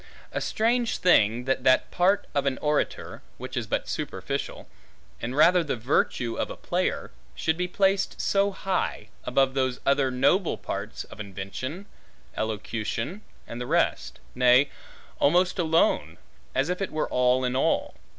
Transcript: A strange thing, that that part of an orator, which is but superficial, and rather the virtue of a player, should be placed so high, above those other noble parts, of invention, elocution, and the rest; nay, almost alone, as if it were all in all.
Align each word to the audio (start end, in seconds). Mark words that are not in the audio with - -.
A 0.31 0.41
strange 0.41 0.97
thing, 0.97 1.43
that 1.45 1.63
that 1.63 1.91
part 1.91 2.25
of 2.33 2.47
an 2.47 2.57
orator, 2.57 3.21
which 3.37 3.55
is 3.55 3.67
but 3.67 3.87
superficial, 3.87 4.67
and 5.21 5.35
rather 5.35 5.63
the 5.63 5.75
virtue 5.75 6.39
of 6.39 6.49
a 6.49 6.55
player, 6.55 7.11
should 7.35 7.55
be 7.55 7.67
placed 7.67 8.19
so 8.19 8.49
high, 8.49 9.09
above 9.25 9.53
those 9.53 9.79
other 9.85 10.09
noble 10.09 10.57
parts, 10.57 11.03
of 11.03 11.19
invention, 11.19 11.85
elocution, 12.35 13.21
and 13.47 13.61
the 13.61 13.67
rest; 13.67 14.19
nay, 14.33 14.71
almost 15.19 15.59
alone, 15.59 16.17
as 16.55 16.69
if 16.69 16.81
it 16.81 16.89
were 16.89 17.07
all 17.07 17.45
in 17.45 17.55
all. 17.55 17.93